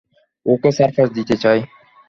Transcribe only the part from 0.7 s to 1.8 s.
Surprise দিতে চাই।